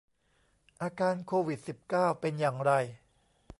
[0.81, 2.71] อาการโควิด สิบเก้า เป็นอย่างไร